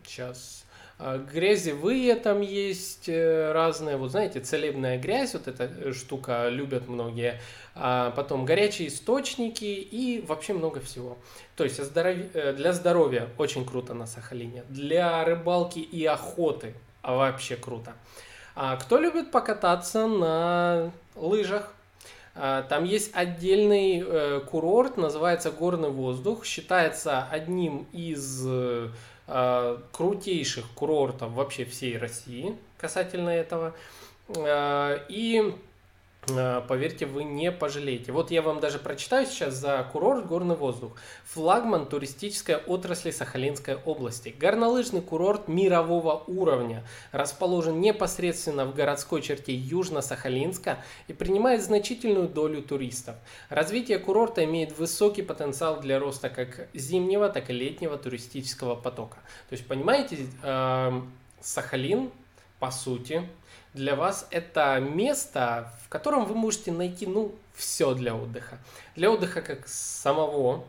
сейчас 0.05 0.65
а, 1.05 1.19
грязевые 1.19 2.15
там 2.15 2.43
есть 2.43 3.09
э, 3.09 3.51
разные, 3.51 3.97
вот 3.97 4.13
знаете, 4.13 4.39
целебная 4.39 4.99
грязь, 4.99 5.33
вот 5.33 5.49
эта 5.49 5.93
штука 5.93 6.49
любят 6.49 6.87
многие, 6.87 7.41
а 7.75 8.13
потом 8.13 8.45
горячие 8.45 8.87
источники 8.87 9.65
и 9.65 10.25
вообще 10.25 10.53
много 10.53 10.79
всего. 10.81 11.19
То 11.57 11.65
есть 11.65 11.81
э, 11.81 12.53
для 12.57 12.73
здоровья 12.73 13.29
очень 13.37 13.67
круто 13.67 13.95
на 13.95 14.07
Сахалине, 14.07 14.63
для 14.69 15.25
рыбалки 15.25 15.81
и 15.81 16.05
охоты 16.07 16.75
вообще 17.03 17.57
круто. 17.57 17.95
А 18.55 18.77
кто 18.77 18.99
любит 18.99 19.31
покататься 19.31 20.07
на 20.07 20.91
лыжах? 21.15 21.73
А, 22.35 22.63
там 22.63 22.85
есть 22.85 23.11
отдельный 23.15 24.03
э, 24.05 24.41
курорт, 24.41 24.97
называется 24.97 25.51
Горный 25.51 25.91
воздух, 25.91 26.45
считается 26.45 27.27
одним 27.31 27.87
из 27.93 28.45
э, 28.47 28.89
крутейших 29.93 30.67
курортов 30.75 31.33
вообще 31.33 31.65
всей 31.65 31.99
России 31.99 32.57
касательно 32.83 33.31
этого. 33.31 33.75
Э, 34.29 34.99
и 35.09 35.55
поверьте, 36.27 37.05
вы 37.05 37.25
не 37.25 37.51
пожалеете. 37.51 38.13
Вот 38.13 38.31
я 38.31 38.43
вам 38.43 38.61
даже 38.61 38.79
прочитаю 38.79 39.27
сейчас 39.27 39.55
за 39.55 39.89
курорт 39.91 40.27
«Горный 40.27 40.55
воздух». 40.55 40.93
Флагман 41.25 41.87
туристической 41.87 42.57
отрасли 42.57 43.11
Сахалинской 43.11 43.75
области. 43.75 44.29
Горнолыжный 44.39 45.01
курорт 45.01 45.49
мирового 45.49 46.23
уровня. 46.29 46.87
Расположен 47.11 47.81
непосредственно 47.81 48.67
в 48.67 48.75
городской 48.75 49.21
черте 49.21 49.53
Южно-Сахалинска 49.53 50.77
и 51.09 51.13
принимает 51.13 51.65
значительную 51.65 52.29
долю 52.29 52.63
туристов. 52.63 53.17
Развитие 53.49 53.99
курорта 53.99 54.45
имеет 54.45 54.79
высокий 54.79 55.23
потенциал 55.23 55.81
для 55.81 55.99
роста 55.99 56.29
как 56.29 56.69
зимнего, 56.73 57.29
так 57.31 57.51
и 57.51 57.53
летнего 57.53 57.99
туристического 57.99 58.77
потока. 58.77 59.17
То 59.49 59.55
есть, 59.55 59.67
понимаете, 59.67 60.19
э, 60.43 61.03
Сахалин, 61.41 62.13
по 62.61 62.71
сути, 62.71 63.29
для 63.75 63.97
вас 63.97 64.27
это 64.31 64.79
место, 64.81 65.73
в 65.85 65.89
котором 65.89 66.25
вы 66.27 66.35
можете 66.35 66.73
найти, 66.73 67.07
ну, 67.07 67.35
все 67.55 67.95
для 67.95 68.15
отдыха. 68.15 68.59
Для 68.97 69.11
отдыха 69.11 69.43
как 69.43 69.67
самого, 69.69 70.65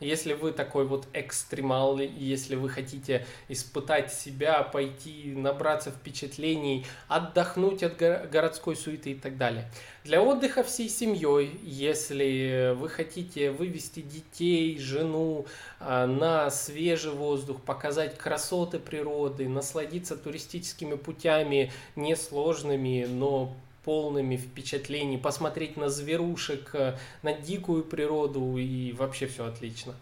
если 0.00 0.32
вы 0.32 0.52
такой 0.52 0.86
вот 0.86 1.06
экстремал, 1.12 1.98
если 1.98 2.56
вы 2.56 2.68
хотите 2.68 3.26
испытать 3.48 4.12
себя, 4.12 4.62
пойти, 4.62 5.32
набраться 5.36 5.90
впечатлений, 5.90 6.86
отдохнуть 7.08 7.82
от 7.82 7.96
городской 7.96 8.76
суеты 8.76 9.12
и 9.12 9.14
так 9.14 9.36
далее. 9.36 9.70
Для 10.02 10.22
отдыха 10.22 10.62
всей 10.62 10.88
семьей, 10.88 11.60
если 11.62 12.74
вы 12.74 12.88
хотите 12.88 13.50
вывести 13.50 14.00
детей, 14.00 14.78
жену 14.78 15.46
а, 15.78 16.06
на 16.06 16.50
свежий 16.50 17.12
воздух, 17.12 17.60
показать 17.60 18.16
красоты 18.16 18.78
природы, 18.78 19.48
насладиться 19.48 20.16
туристическими 20.16 20.94
путями 20.94 21.70
несложными, 21.96 23.06
но 23.08 23.54
полными 23.90 24.36
впечатлений, 24.36 25.18
посмотреть 25.18 25.76
на 25.76 25.88
зверушек, 25.88 26.70
э, 26.74 26.96
на 27.22 27.32
дикую 27.32 27.82
природу 27.82 28.56
и 28.56 28.92
вообще 28.92 29.26
все 29.26 29.46
отлично. 29.46 29.94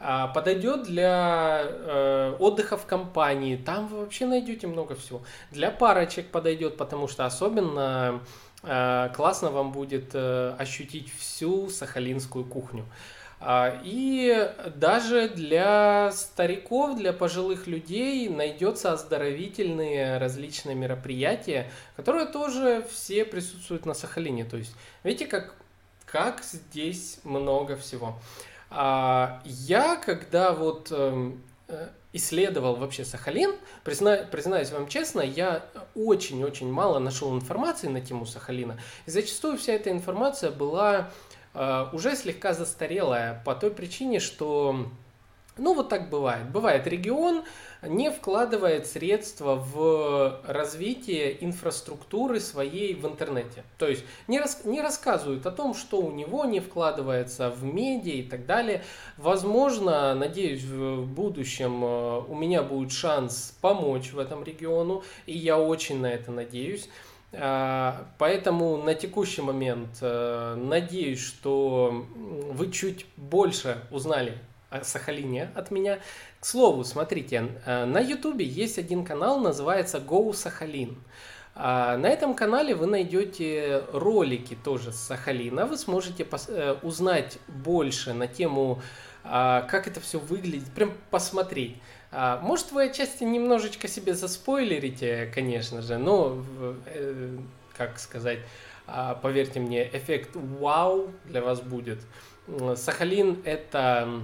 А 0.00 0.26
подойдет 0.26 0.82
для 0.82 1.62
э, 1.62 2.36
отдыха 2.40 2.76
в 2.76 2.86
компании, 2.86 3.54
там 3.54 3.86
вы 3.86 3.98
вообще 3.98 4.26
найдете 4.26 4.66
много 4.66 4.96
всего. 4.96 5.22
Для 5.52 5.70
парочек 5.70 6.26
подойдет, 6.32 6.76
потому 6.76 7.06
что 7.06 7.24
особенно 7.24 8.20
э, 8.64 9.10
классно 9.14 9.50
вам 9.50 9.70
будет 9.70 10.12
ощутить 10.58 11.12
всю 11.16 11.70
сахалинскую 11.70 12.44
кухню. 12.44 12.84
И 13.42 14.52
даже 14.74 15.28
для 15.28 16.12
стариков, 16.12 16.98
для 16.98 17.14
пожилых 17.14 17.66
людей 17.66 18.28
найдется 18.28 18.92
оздоровительные 18.92 20.18
различные 20.18 20.76
мероприятия, 20.76 21.70
которые 21.96 22.26
тоже 22.26 22.86
все 22.90 23.24
присутствуют 23.24 23.86
на 23.86 23.94
Сахалине. 23.94 24.44
То 24.44 24.58
есть, 24.58 24.74
видите, 25.04 25.26
как, 25.26 25.54
как 26.04 26.42
здесь 26.42 27.18
много 27.24 27.76
всего. 27.76 28.18
А, 28.68 29.40
я, 29.44 29.96
когда 29.96 30.52
вот 30.52 30.92
эм, 30.92 31.42
э, 31.68 31.88
исследовал 32.12 32.76
вообще 32.76 33.04
Сахалин, 33.04 33.54
призна, 33.84 34.18
признаюсь 34.30 34.70
вам 34.70 34.86
честно, 34.86 35.20
я 35.20 35.64
очень-очень 35.94 36.70
мало 36.70 36.98
нашел 36.98 37.34
информации 37.34 37.88
на 37.88 38.00
тему 38.00 38.26
Сахалина. 38.26 38.78
И 39.06 39.10
зачастую 39.10 39.58
вся 39.58 39.72
эта 39.72 39.90
информация 39.90 40.50
была 40.50 41.10
уже 41.54 42.14
слегка 42.16 42.54
застарелая 42.54 43.42
по 43.44 43.54
той 43.54 43.70
причине, 43.70 44.20
что 44.20 44.86
ну 45.60 45.74
вот 45.74 45.88
так 45.88 46.08
бывает. 46.08 46.50
Бывает 46.50 46.86
регион 46.86 47.44
не 47.82 48.10
вкладывает 48.10 48.86
средства 48.86 49.54
в 49.56 50.40
развитие 50.46 51.44
инфраструктуры 51.44 52.40
своей 52.40 52.94
в 52.94 53.06
интернете. 53.06 53.64
То 53.78 53.86
есть 53.88 54.04
не, 54.28 54.38
рас, 54.38 54.64
не 54.64 54.80
рассказывают 54.80 55.46
о 55.46 55.50
том, 55.50 55.74
что 55.74 56.00
у 56.00 56.12
него 56.12 56.44
не 56.44 56.60
вкладывается 56.60 57.50
в 57.50 57.64
медиа 57.64 58.14
и 58.14 58.22
так 58.22 58.46
далее. 58.46 58.82
Возможно, 59.16 60.14
надеюсь, 60.14 60.62
в 60.62 61.06
будущем 61.06 61.84
э, 61.84 62.20
у 62.28 62.34
меня 62.34 62.62
будет 62.62 62.92
шанс 62.92 63.54
помочь 63.60 64.12
в 64.12 64.18
этом 64.18 64.44
региону, 64.44 65.02
и 65.26 65.36
я 65.36 65.58
очень 65.58 66.00
на 66.00 66.06
это 66.06 66.30
надеюсь. 66.30 66.88
А, 67.32 68.06
поэтому 68.18 68.76
на 68.78 68.94
текущий 68.94 69.42
момент 69.42 69.98
э, 70.00 70.54
надеюсь, 70.56 71.24
что 71.24 72.06
вы 72.14 72.72
чуть 72.72 73.06
больше 73.16 73.78
узнали 73.90 74.38
о 74.68 74.82
Сахалине 74.82 75.50
от 75.54 75.70
меня. 75.70 76.00
К 76.40 76.46
слову, 76.46 76.82
смотрите, 76.82 77.48
э, 77.66 77.84
на 77.84 78.00
YouTube 78.00 78.40
есть 78.40 78.78
один 78.78 79.04
канал, 79.04 79.38
называется 79.38 79.98
Go 79.98 80.32
Сахалин. 80.32 80.98
А, 81.54 81.96
на 81.96 82.06
этом 82.06 82.34
канале 82.34 82.74
вы 82.74 82.86
найдете 82.86 83.84
ролики 83.92 84.56
тоже 84.56 84.92
с 84.92 84.96
Сахалина. 84.96 85.66
Вы 85.66 85.76
сможете 85.76 86.26
э, 86.48 86.76
узнать 86.82 87.38
больше 87.48 88.12
на 88.12 88.26
тему, 88.26 88.80
а, 89.24 89.62
как 89.62 89.86
это 89.86 90.00
все 90.00 90.18
выглядит, 90.18 90.68
прям 90.72 90.92
посмотреть. 91.10 91.76
А, 92.12 92.40
может, 92.42 92.72
вы 92.72 92.86
отчасти 92.86 93.24
немножечко 93.24 93.86
себе 93.86 94.14
заспойлерите, 94.14 95.30
конечно 95.32 95.80
же, 95.80 95.96
но, 95.98 96.44
э, 96.86 97.36
как 97.76 97.98
сказать, 97.98 98.40
а, 98.86 99.14
поверьте 99.14 99.60
мне, 99.60 99.88
эффект 99.88 100.30
вау 100.34 101.12
для 101.24 101.40
вас 101.40 101.60
будет. 101.60 102.00
Сахалин 102.74 103.40
это, 103.44 104.22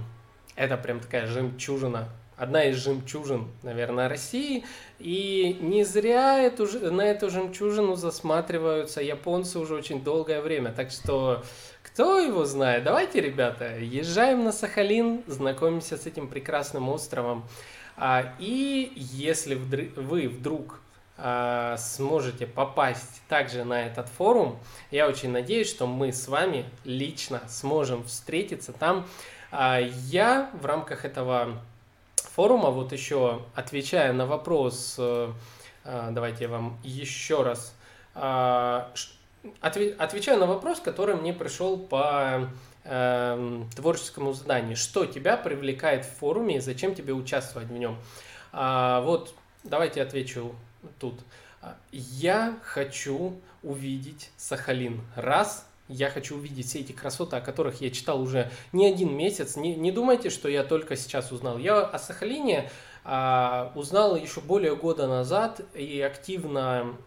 это 0.55 0.75
прям 0.75 0.99
такая 0.99 1.27
жемчужина, 1.27 2.09
одна 2.37 2.65
из 2.65 2.77
жемчужин, 2.77 3.47
наверное, 3.63 4.07
России. 4.07 4.65
И 4.99 5.57
не 5.59 5.83
зря 5.83 6.39
эту, 6.39 6.67
на 6.91 7.01
эту 7.01 7.29
жемчужину 7.29 7.95
засматриваются 7.95 9.01
японцы 9.01 9.59
уже 9.59 9.75
очень 9.75 10.03
долгое 10.03 10.41
время. 10.41 10.71
Так 10.71 10.91
что 10.91 11.43
кто 11.83 12.19
его 12.19 12.45
знает? 12.45 12.83
Давайте, 12.83 13.21
ребята, 13.21 13.77
езжаем 13.77 14.43
на 14.43 14.51
Сахалин, 14.51 15.23
знакомимся 15.27 15.97
с 15.97 16.05
этим 16.05 16.27
прекрасным 16.27 16.89
островом. 16.89 17.47
А, 17.97 18.33
и 18.37 18.91
если 18.95 19.55
вы 19.55 20.27
вдруг 20.27 20.79
а, 21.17 21.75
сможете 21.77 22.45
попасть 22.45 23.23
также 23.27 23.63
на 23.63 23.87
этот 23.87 24.07
форум, 24.07 24.59
я 24.91 25.07
очень 25.07 25.31
надеюсь, 25.31 25.67
что 25.67 25.87
мы 25.87 26.13
с 26.13 26.27
вами 26.27 26.65
лично 26.85 27.41
сможем 27.47 28.03
встретиться 28.03 28.71
там. 28.71 29.07
А, 29.51 29.79
я 29.79 30.51
в 30.53 30.65
рамках 30.67 31.05
этого 31.05 31.59
форума, 32.15 32.69
вот 32.69 32.91
еще 32.91 33.41
отвечая 33.55 34.13
на 34.13 34.27
вопрос, 34.27 34.95
э, 34.99 35.31
давайте 35.83 36.43
я 36.43 36.49
вам 36.49 36.77
еще 36.83 37.41
раз 37.41 37.73
отвечаю 39.61 40.39
на 40.39 40.45
вопрос, 40.45 40.79
который 40.79 41.15
мне 41.15 41.33
пришел 41.33 41.77
по 41.77 42.47
э, 42.87 43.63
творческому 43.75 44.33
заданию. 44.33 44.75
Что 44.75 45.05
тебя 45.05 45.37
привлекает 45.37 46.05
в 46.05 46.09
форуме 46.17 46.57
и 46.57 46.59
зачем 46.59 46.95
тебе 46.95 47.13
участвовать 47.13 47.67
в 47.67 47.73
нем? 47.73 47.97
А, 48.51 49.01
вот, 49.01 49.33
давайте 49.63 50.01
отвечу 50.01 50.55
тут. 50.99 51.19
Я 51.91 52.57
хочу 52.63 53.39
увидеть 53.61 54.31
Сахалин. 54.37 55.01
Раз, 55.15 55.67
я 55.87 56.09
хочу 56.09 56.35
увидеть 56.35 56.67
все 56.67 56.79
эти 56.79 56.91
красоты, 56.91 57.35
о 57.37 57.41
которых 57.41 57.81
я 57.81 57.89
читал 57.89 58.21
уже 58.21 58.49
не 58.71 58.87
один 58.87 59.15
месяц. 59.15 59.55
Не, 59.55 59.75
не 59.75 59.91
думайте, 59.91 60.29
что 60.29 60.49
я 60.49 60.63
только 60.63 60.95
сейчас 60.95 61.31
узнал. 61.31 61.57
Я 61.57 61.81
о 61.81 61.99
Сахалине 61.99 62.59
а, 62.59 62.71
узнал 63.75 64.17
еще 64.17 64.41
более 64.41 64.75
года 64.75 65.07
назад 65.07 65.61
и 65.73 66.01
активно 66.01 66.97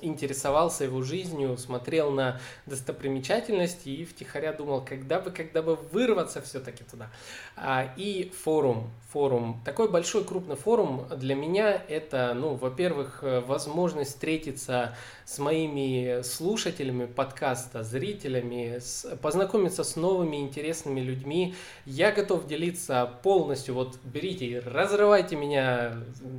интересовался 0.00 0.84
его 0.84 1.02
жизнью, 1.02 1.58
смотрел 1.58 2.12
на 2.12 2.40
достопримечательности 2.66 3.88
и 3.88 4.04
втихаря 4.04 4.52
думал, 4.52 4.84
когда 4.84 5.18
бы, 5.18 5.32
когда 5.32 5.62
бы 5.62 5.74
вырваться 5.74 6.40
все-таки 6.42 6.84
туда. 6.84 7.10
А, 7.56 7.92
и 7.96 8.30
форум, 8.44 8.90
форум, 9.10 9.60
такой 9.64 9.90
большой 9.90 10.22
крупный 10.22 10.54
форум 10.54 11.08
для 11.16 11.34
меня 11.34 11.82
это, 11.88 12.34
ну, 12.34 12.54
во-первых, 12.54 13.24
возможность 13.46 14.10
встретиться 14.12 14.94
с 15.24 15.38
моими 15.38 16.22
слушателями 16.22 17.06
подкаста, 17.06 17.82
зрителями, 17.82 18.78
с, 18.78 19.16
познакомиться 19.20 19.82
с 19.82 19.96
новыми 19.96 20.36
интересными 20.36 21.00
людьми. 21.00 21.54
Я 21.84 22.12
готов 22.12 22.46
делиться 22.46 23.10
полностью, 23.22 23.74
вот 23.74 23.98
берите 24.04 24.46
и 24.46 24.58
разрывайте 24.60 25.34
меня 25.36 25.47
меня 25.48 25.94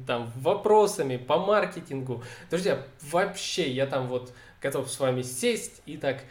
там 0.08 0.32
вопросами 0.36 1.18
по 1.18 1.38
маркетингу. 1.38 2.24
Друзья, 2.50 2.82
вообще 3.02 3.70
я 3.70 3.86
там 3.86 4.08
вот 4.08 4.34
готов 4.62 4.90
с 4.90 5.00
вами 5.00 5.22
сесть 5.22 5.82
и 5.86 5.98
так 5.98 6.22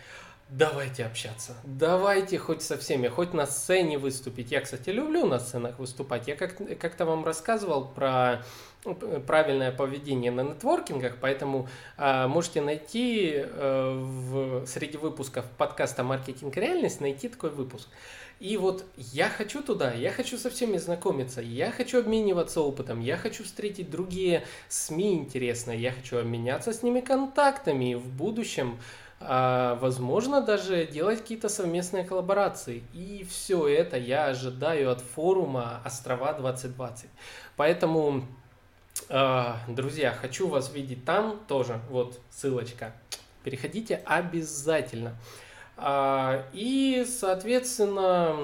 Давайте 0.51 1.05
общаться. 1.05 1.57
Давайте 1.63 2.39
хоть 2.39 2.63
со 2.63 2.79
всеми, 2.79 3.09
хоть 3.09 3.35
на 3.35 3.45
сцене 3.45 3.99
выступить. 3.99 4.51
Я, 4.51 4.63
кстати, 4.63 4.89
люблю 4.89 5.27
на 5.27 5.39
сценах 5.39 5.79
выступать. 5.79 6.27
Я 6.27 6.37
как- 6.37 6.57
как-то 6.79 7.05
вам 7.05 7.23
рассказывал 7.23 7.87
про 7.87 8.43
ну, 8.87 8.95
правильное 8.95 9.73
поведение 9.73 10.31
на 10.31 10.41
нетворкингах, 10.41 11.17
поэтому 11.21 11.69
э, 11.99 12.27
можете 12.29 12.63
найти 12.63 13.35
э, 13.35 13.93
в, 13.93 14.67
среди 14.67 14.97
выпусков 14.97 15.45
подкаста 15.59 16.03
«Маркетинг 16.03 16.57
реальность» 16.57 17.03
найти 17.03 17.29
такой 17.29 17.51
выпуск. 17.51 17.89
И 18.41 18.57
вот 18.57 18.85
я 18.97 19.29
хочу 19.29 19.63
туда, 19.63 19.93
я 19.93 20.13
хочу 20.13 20.39
со 20.39 20.49
всеми 20.49 20.77
знакомиться, 20.77 21.41
я 21.41 21.73
хочу 21.73 21.99
обмениваться 21.99 22.61
опытом, 22.61 23.01
я 23.01 23.17
хочу 23.17 23.43
встретить 23.43 23.91
другие 23.91 24.45
СМИ 24.69 25.15
интересные, 25.15 25.81
я 25.81 25.91
хочу 25.91 26.19
обменяться 26.19 26.73
с 26.73 26.83
ними 26.85 27.01
контактами 27.01 27.95
в 27.95 28.07
будущем 28.07 28.79
а, 29.21 29.75
возможно 29.77 30.41
даже 30.41 30.87
делать 30.87 31.21
какие-то 31.21 31.49
совместные 31.49 32.05
коллаборации. 32.05 32.85
И 32.95 33.27
все 33.29 33.67
это 33.67 33.97
я 33.97 34.27
ожидаю 34.27 34.93
от 34.93 35.01
форума 35.01 35.81
Острова 35.85 36.33
2020. 36.33 37.11
Поэтому, 37.57 38.25
а, 39.09 39.59
друзья, 39.67 40.13
хочу 40.13 40.47
вас 40.47 40.73
видеть 40.73 41.05
там 41.05 41.41
тоже. 41.49 41.81
Вот 41.91 42.21
ссылочка. 42.31 42.93
Переходите 43.43 44.01
обязательно. 44.05 45.17
А, 45.81 46.45
и, 46.53 47.07
соответственно, 47.09 48.37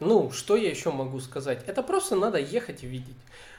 ну, 0.00 0.30
что 0.30 0.56
я 0.56 0.70
еще 0.70 0.92
могу 0.92 1.18
сказать? 1.18 1.64
Это 1.66 1.82
просто 1.82 2.14
надо 2.14 2.38
ехать 2.38 2.84
и 2.84 2.86
видеть. 2.86 3.16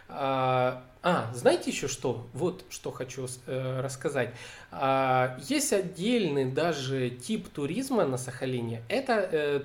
А, 0.08 0.82
а, 1.04 1.32
знаете 1.34 1.70
еще 1.70 1.90
что? 1.90 2.28
Вот 2.34 2.64
что 2.70 2.92
хочу 2.92 3.28
э, 3.46 3.82
рассказать. 3.82 4.32
А, 4.72 5.38
есть 5.48 5.74
отдельный 5.74 6.46
даже 6.46 7.10
тип 7.10 7.50
туризма 7.50 8.06
на 8.06 8.18
Сахалине. 8.18 8.82
Это, 8.88 9.30
э, 9.30 9.62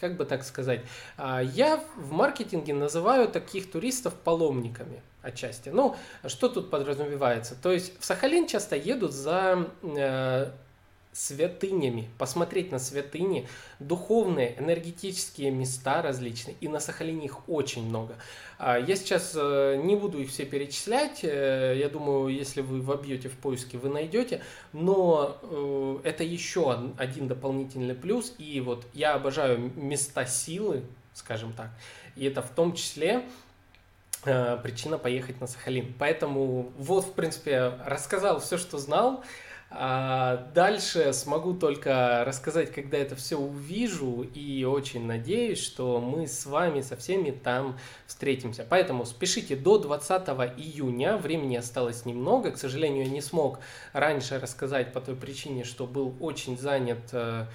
как 0.00 0.16
бы 0.16 0.24
так 0.24 0.42
сказать, 0.42 0.80
я 1.18 1.82
в 1.96 2.12
маркетинге 2.12 2.74
называю 2.74 3.28
таких 3.28 3.70
туристов 3.70 4.14
паломниками 4.14 5.02
отчасти. 5.22 5.68
Ну, 5.68 5.96
что 6.26 6.48
тут 6.48 6.70
подразумевается? 6.70 7.54
То 7.54 7.72
есть 7.72 7.98
в 8.00 8.04
Сахалин 8.04 8.46
часто 8.46 8.74
едут 8.76 9.12
за 9.12 9.68
э, 9.82 10.50
святынями, 11.12 12.08
посмотреть 12.18 12.70
на 12.70 12.78
святыни, 12.78 13.48
духовные, 13.80 14.58
энергетические 14.58 15.50
места 15.50 16.02
различные. 16.02 16.56
И 16.60 16.68
на 16.68 16.78
Сахалине 16.78 17.26
их 17.26 17.48
очень 17.48 17.84
много. 17.84 18.14
А, 18.58 18.78
я 18.78 18.94
сейчас 18.94 19.32
э, 19.34 19.80
не 19.82 19.96
буду 19.96 20.20
их 20.20 20.30
все 20.30 20.44
перечислять. 20.44 21.20
Э, 21.24 21.74
я 21.76 21.88
думаю, 21.88 22.28
если 22.28 22.60
вы 22.60 22.80
вобьете 22.80 23.28
в 23.28 23.36
поиске, 23.36 23.76
вы 23.76 23.88
найдете. 23.88 24.40
Но 24.72 25.36
э, 25.42 25.98
это 26.04 26.22
еще 26.22 26.72
один 26.96 27.26
дополнительный 27.26 27.94
плюс. 27.94 28.32
И 28.38 28.60
вот 28.60 28.86
я 28.92 29.14
обожаю 29.14 29.72
места 29.74 30.26
силы, 30.26 30.84
скажем 31.14 31.52
так. 31.52 31.70
И 32.14 32.24
это 32.24 32.42
в 32.42 32.50
том 32.50 32.74
числе 32.74 33.24
причина 34.22 34.98
поехать 34.98 35.40
на 35.40 35.46
Сахалин. 35.46 35.94
Поэтому 35.98 36.70
вот, 36.76 37.06
в 37.06 37.12
принципе, 37.14 37.72
рассказал 37.86 38.38
все, 38.38 38.58
что 38.58 38.76
знал. 38.76 39.24
А 39.72 40.48
дальше 40.52 41.12
смогу 41.12 41.54
только 41.54 42.24
рассказать, 42.26 42.72
когда 42.72 42.98
это 42.98 43.14
все 43.14 43.38
увижу, 43.38 44.22
и 44.34 44.64
очень 44.64 45.06
надеюсь, 45.06 45.62
что 45.62 46.00
мы 46.00 46.26
с 46.26 46.44
вами 46.44 46.80
со 46.80 46.96
всеми 46.96 47.30
там 47.30 47.78
встретимся. 48.08 48.66
Поэтому 48.68 49.04
спешите 49.06 49.54
до 49.54 49.78
20 49.78 50.28
июня, 50.58 51.16
времени 51.16 51.54
осталось 51.54 52.04
немного, 52.04 52.50
к 52.50 52.58
сожалению, 52.58 53.04
я 53.04 53.10
не 53.10 53.20
смог 53.20 53.60
раньше 53.92 54.40
рассказать 54.40 54.92
по 54.92 55.00
той 55.00 55.14
причине, 55.14 55.62
что 55.62 55.86
был 55.86 56.16
очень 56.18 56.58
занят 56.58 57.08
э, 57.12 57.46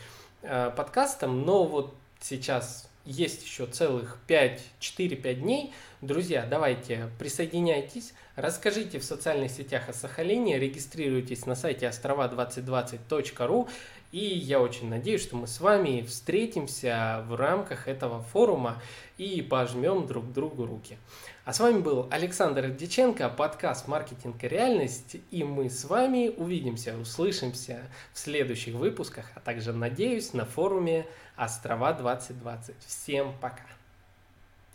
э, 0.41 0.71
подкастом, 0.73 1.41
но 1.41 1.65
вот 1.65 1.95
сейчас 2.21 2.89
есть 3.05 3.43
еще 3.43 3.65
целых 3.67 4.17
5-4-5 4.27 5.33
дней. 5.35 5.73
Друзья, 6.01 6.45
давайте 6.49 7.09
присоединяйтесь, 7.17 8.13
расскажите 8.35 8.99
в 8.99 9.03
социальных 9.03 9.51
сетях 9.51 9.89
о 9.89 9.93
Сахалине, 9.93 10.59
регистрируйтесь 10.59 11.45
на 11.45 11.55
сайте 11.55 11.85
острова2020.ру 11.87 13.69
и 14.15 14.19
я 14.19 14.61
очень 14.61 14.87
надеюсь, 14.87 15.23
что 15.23 15.35
мы 15.35 15.45
с 15.45 15.59
вами 15.59 16.01
встретимся 16.07 17.25
в 17.27 17.35
рамках 17.35 17.89
этого 17.89 18.21
форума 18.21 18.81
и 19.17 19.41
пожмем 19.41 20.07
друг 20.07 20.31
другу 20.31 20.65
руки. 20.65 20.97
А 21.43 21.51
с 21.51 21.59
вами 21.59 21.79
был 21.79 22.07
Александр 22.09 22.69
Диченко, 22.69 23.27
подкаст 23.27 23.89
«Маркетинг 23.89 24.41
и 24.41 24.47
реальность», 24.47 25.17
и 25.31 25.43
мы 25.43 25.69
с 25.69 25.83
вами 25.83 26.33
увидимся, 26.37 26.97
услышимся 26.97 27.81
в 28.13 28.19
следующих 28.19 28.75
выпусках, 28.75 29.25
а 29.35 29.41
также, 29.41 29.73
надеюсь, 29.73 30.31
на 30.31 30.45
форуме 30.45 31.05
«Острова 31.35 31.93
2020». 31.93 32.75
Всем 32.79 33.33
пока! 33.39 33.63